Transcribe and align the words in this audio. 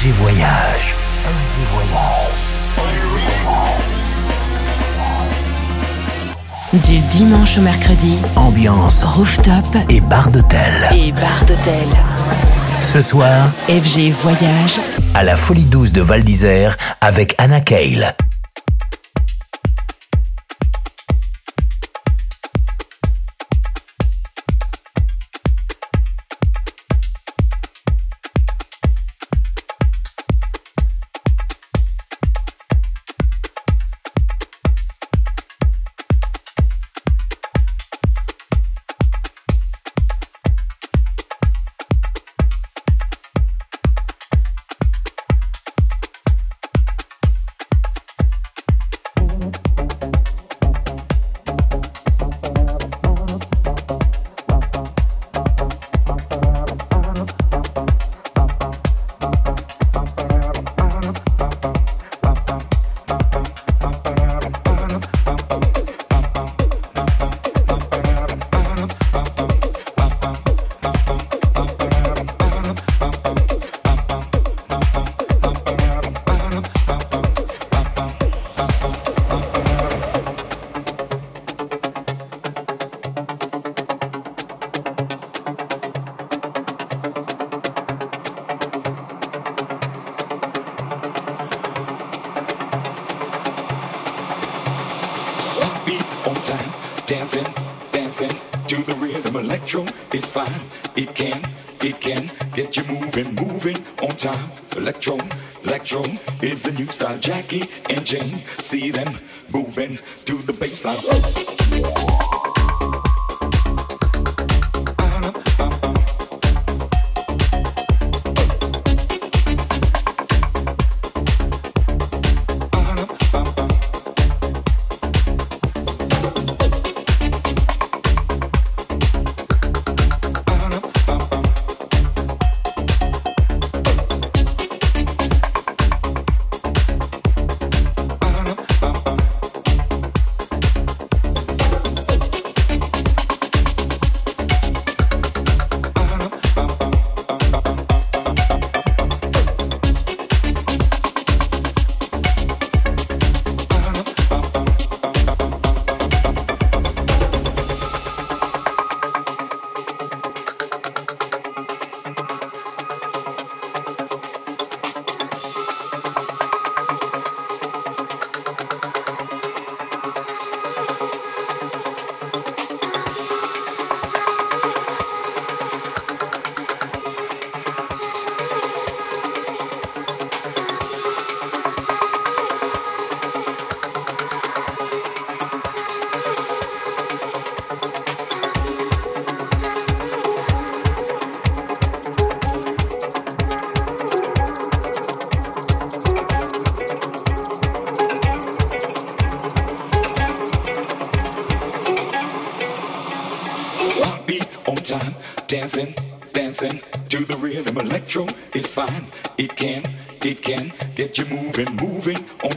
FG 0.00 0.12
Voyage. 0.12 0.94
Du 6.72 6.98
dimanche 7.10 7.58
au 7.58 7.60
mercredi, 7.60 8.18
Ambiance 8.34 9.04
rooftop 9.04 9.66
et 9.90 10.00
bar 10.00 10.30
d'hôtel. 10.30 10.88
et 10.92 11.12
bar 11.12 11.44
d'hôtel. 11.46 11.86
Ce 12.80 13.02
soir, 13.02 13.50
FG 13.68 14.10
Voyage, 14.22 14.80
à 15.12 15.22
la 15.22 15.36
Folie 15.36 15.64
Douce 15.64 15.92
de 15.92 16.00
Val 16.00 16.24
d'Isère 16.24 16.78
avec 17.02 17.34
Anna 17.36 17.60
Cale. 17.60 18.14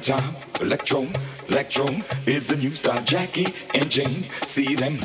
Time. 0.04 0.36
Electro, 0.60 1.08
electro 1.48 1.88
is 2.26 2.48
the 2.48 2.58
new 2.58 2.74
style. 2.74 3.02
Jackie 3.04 3.54
and 3.74 3.90
Jane, 3.90 4.26
see 4.46 4.76
them 4.76 5.00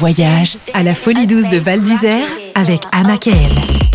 voyage 0.00 0.56
à 0.72 0.82
la 0.82 0.94
Folie 0.94 1.26
Douce 1.26 1.50
de 1.50 1.58
Val 1.58 1.82
d'Isère 1.82 2.26
avec 2.54 2.80
Anna 2.90 3.18
Kael. 3.18 3.89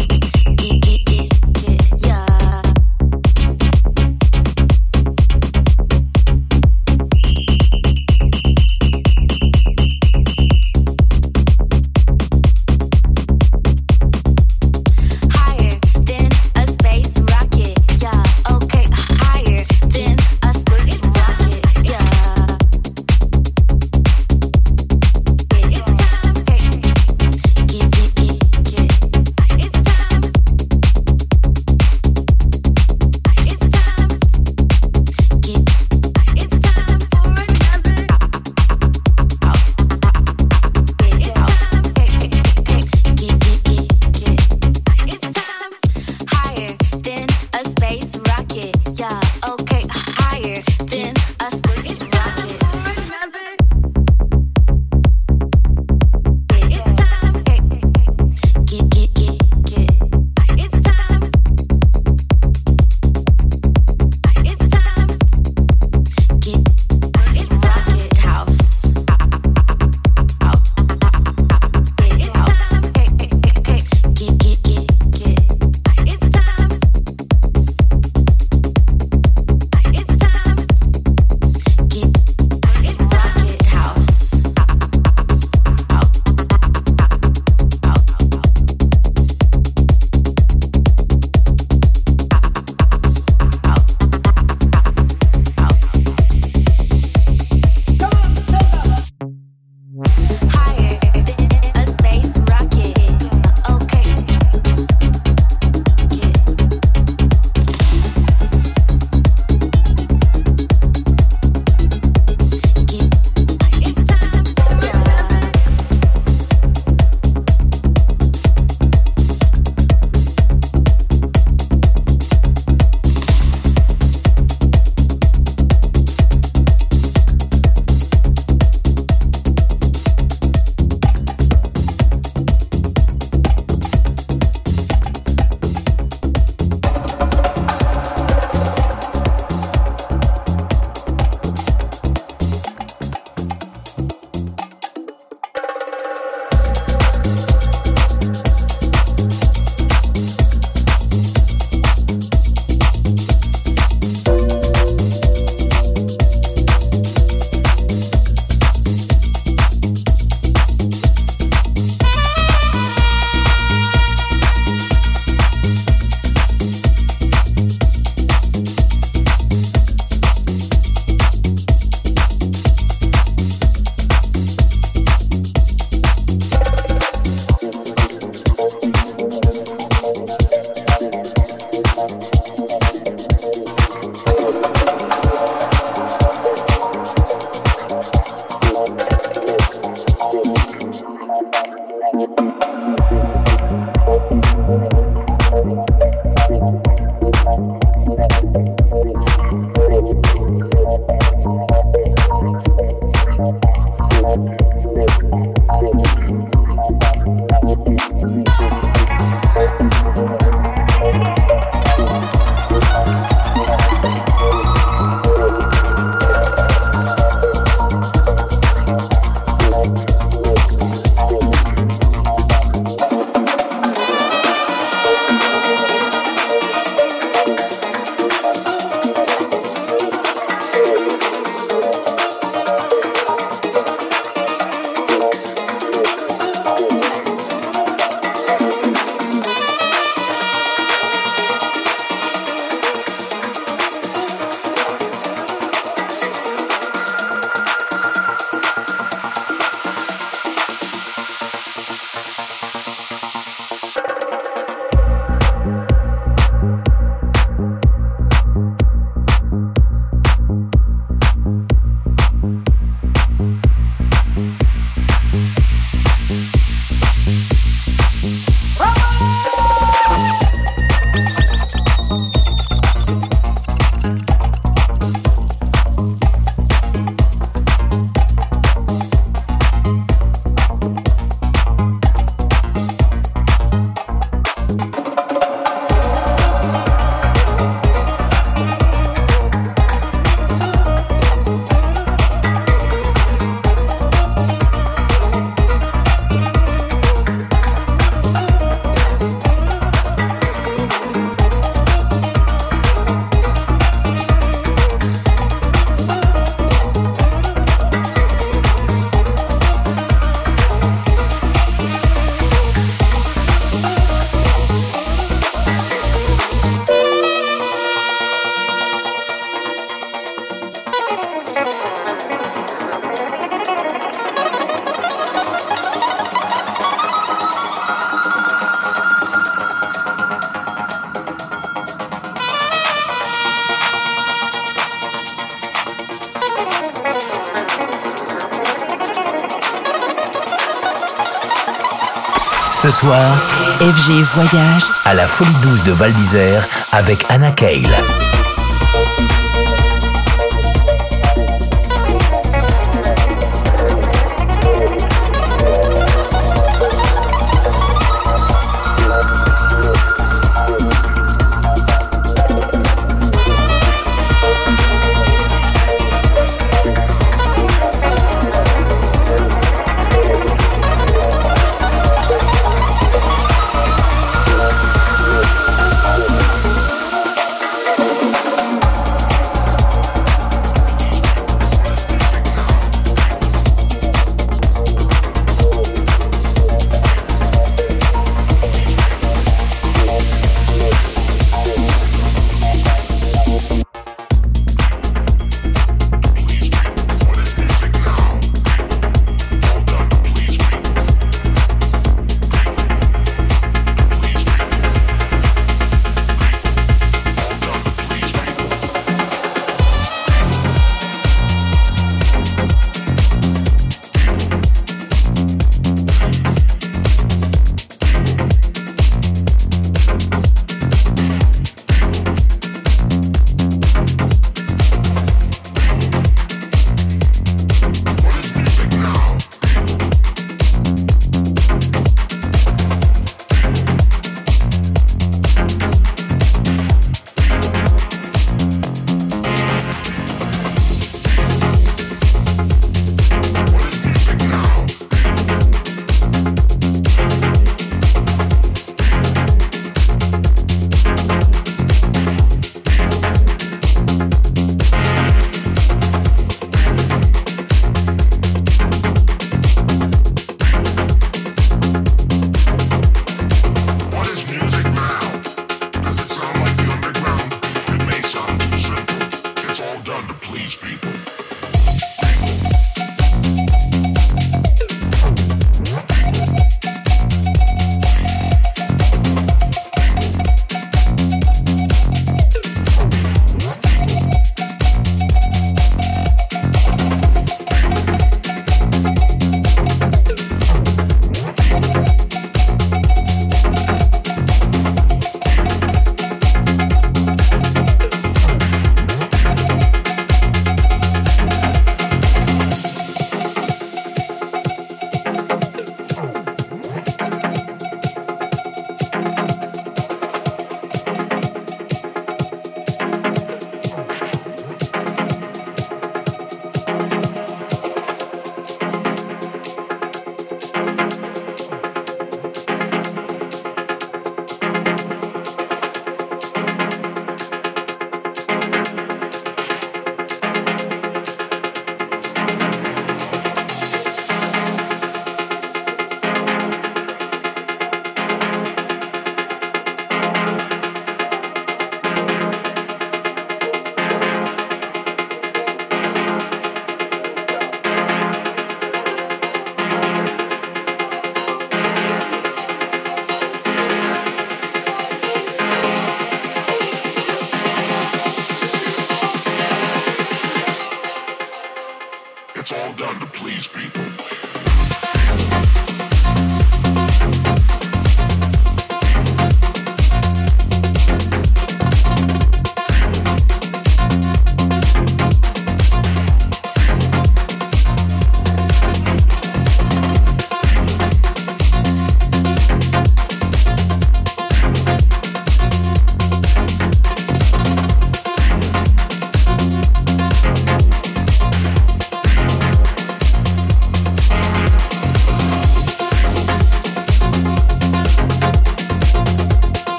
Soir, 342.95 343.35
FG 343.81 344.23
Voyage 344.33 344.83
à 345.03 345.13
la 345.13 345.27
Folie 345.27 345.53
Douce 345.61 345.83
de 345.83 345.91
Val 345.91 346.13
d'Isère 346.13 346.65
avec 346.93 347.25
Anna 347.29 347.51
Cale. 347.51 347.93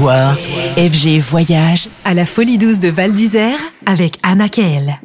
FG 0.00 1.18
Voyage 1.18 1.88
à 2.04 2.14
la 2.14 2.24
Folie 2.24 2.56
Douce 2.56 2.78
de 2.78 2.88
Val 2.88 3.14
d'Isère 3.14 3.58
avec 3.84 4.14
Anna 4.22 4.48
Kael. 4.48 4.97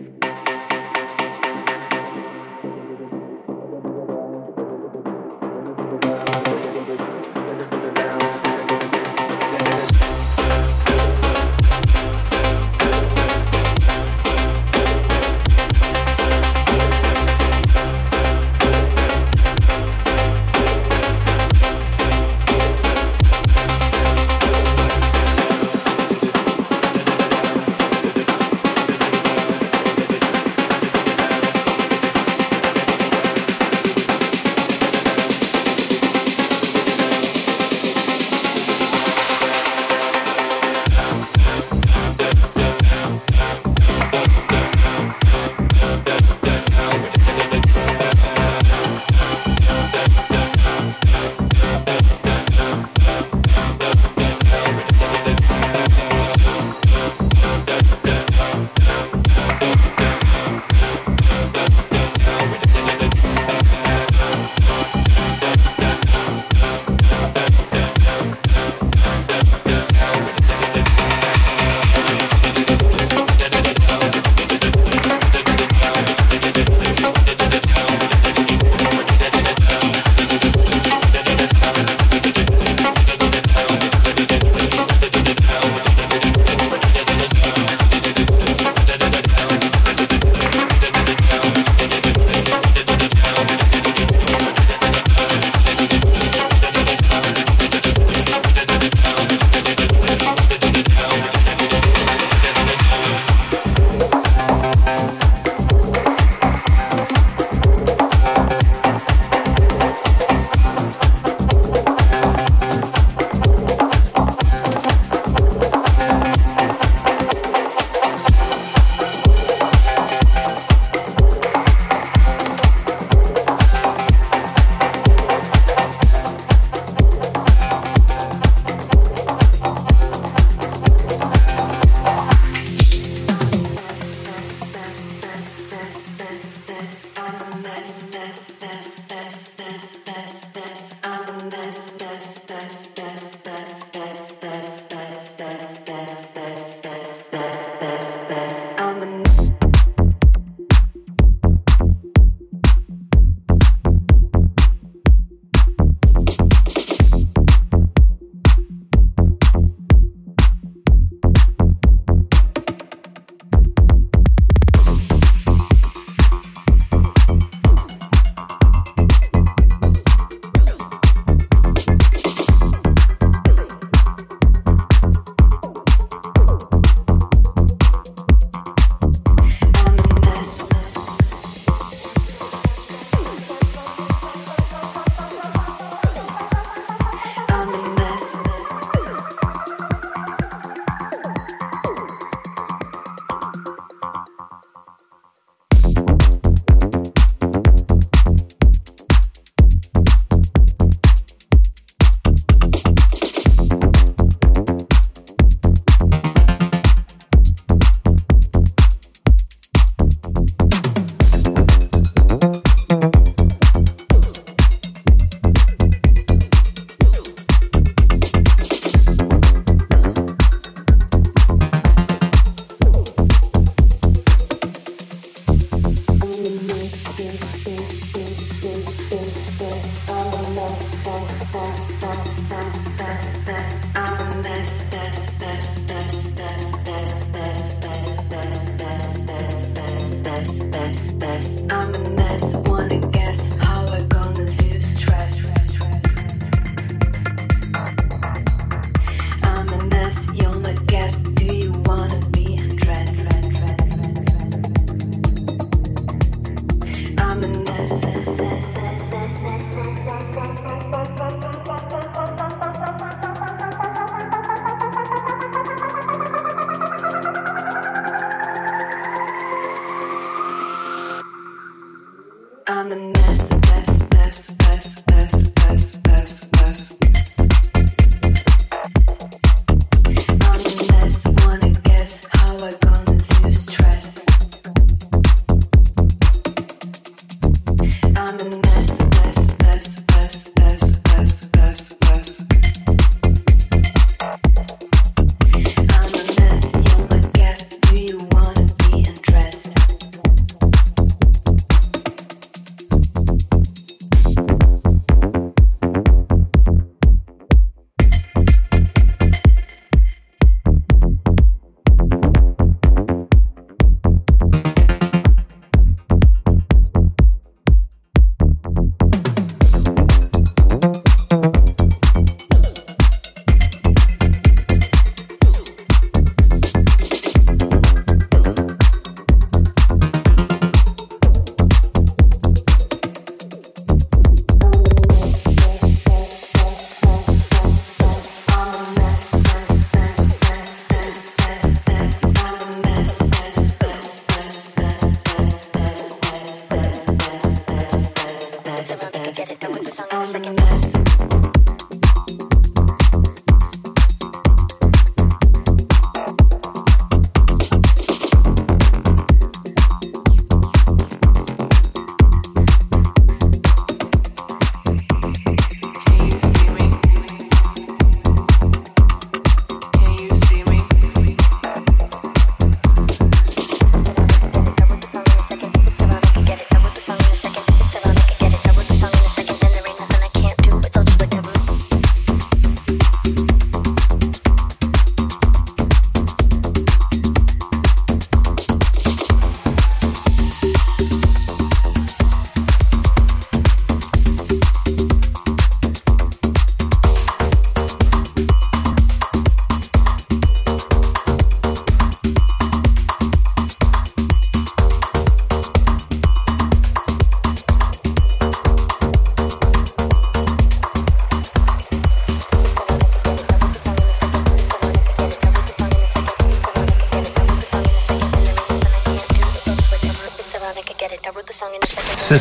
I'm 241.69 242.02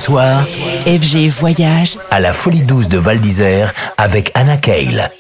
soir, 0.03 0.45
FG 0.85 1.29
Voyage 1.29 1.97
à 2.11 2.19
la 2.19 2.33
Folie 2.33 2.63
Douce 2.63 2.89
de 2.89 2.99
Val 2.99 3.21
d'Isère 3.21 3.73
avec 3.97 4.33
Anna 4.35 4.57
Cale. 4.57 5.13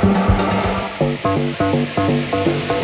Thank 0.00 0.30
you. 2.70 2.79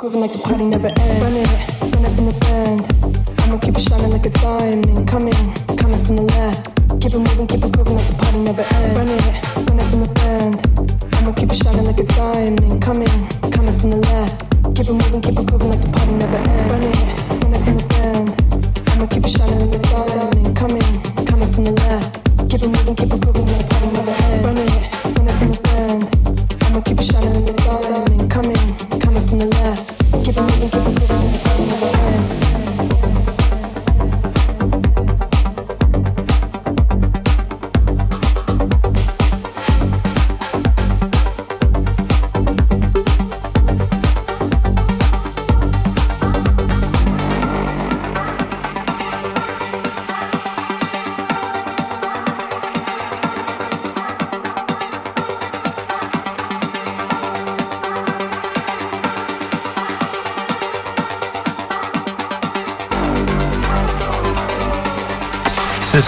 grooving 0.00 0.22
like 0.22 0.32
the 0.32 0.38
party 0.38 0.64
never 0.64 0.99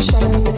shadow 0.00 0.49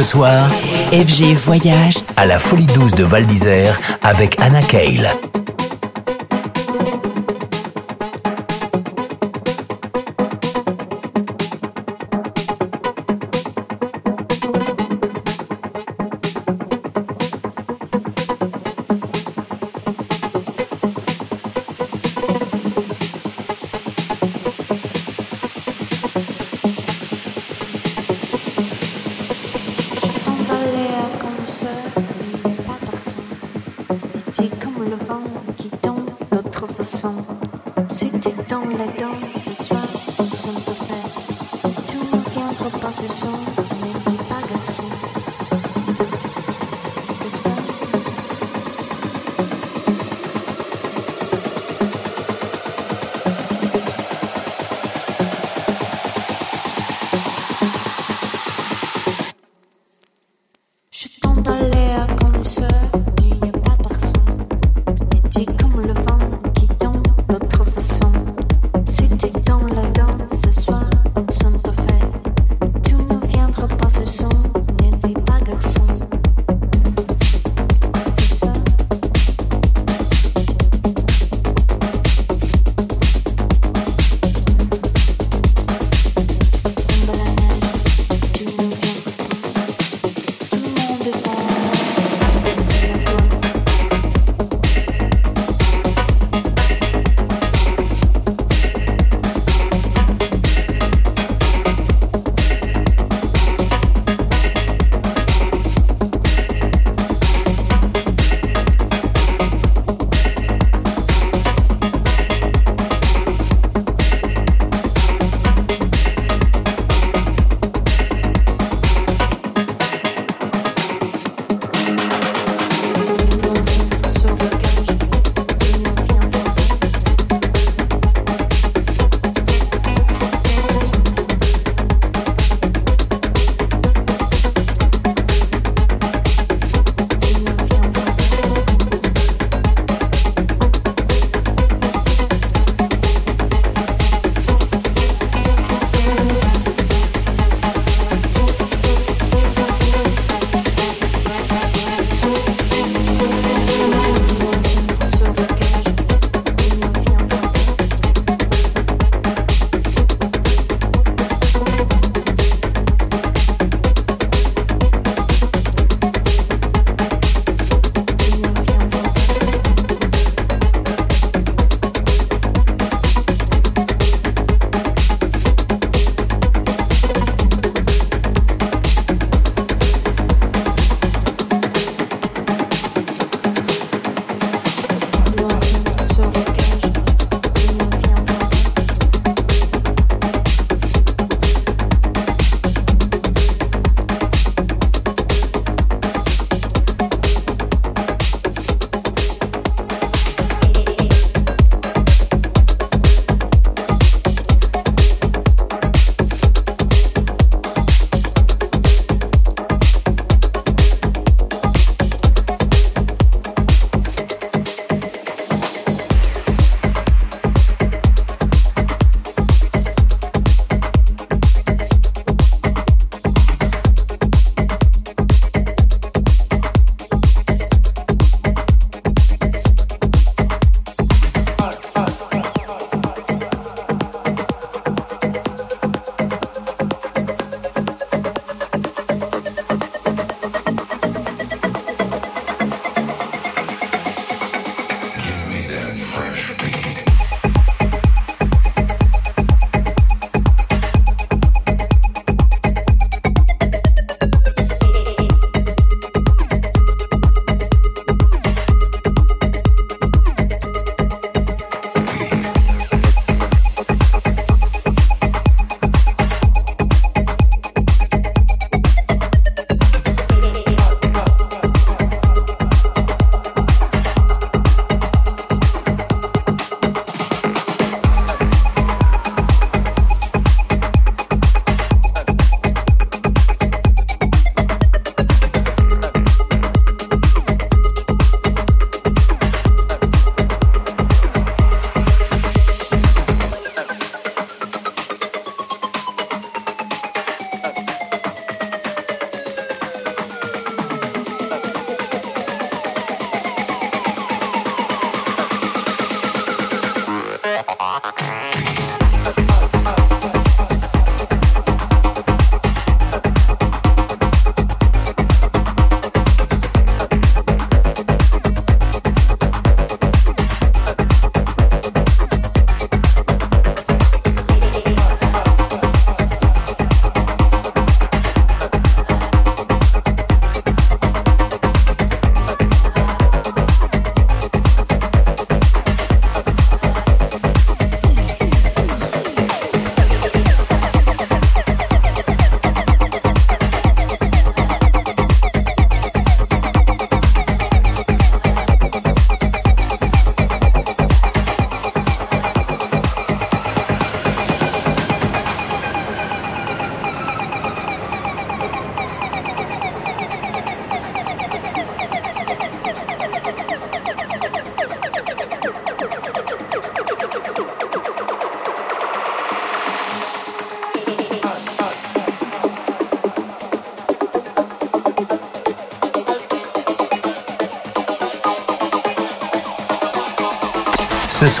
Ce 0.00 0.12
soir, 0.12 0.48
FG 0.92 1.34
Voyage 1.34 1.98
à 2.16 2.24
la 2.24 2.38
Folie 2.38 2.64
Douce 2.64 2.94
de 2.94 3.04
Val 3.04 3.26
d'Isère 3.26 3.78
avec 4.02 4.34
Anna 4.40 4.62
Cale. 4.62 5.10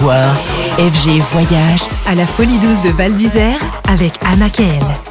FG 0.00 1.20
Voyage 1.30 1.80
à 2.06 2.14
la 2.14 2.26
Folie 2.26 2.58
Douce 2.58 2.80
de 2.80 2.88
Val 2.88 3.14
d'Isère 3.14 3.58
avec 3.86 4.12
Anna 4.24 4.48
Kael. 4.48 5.09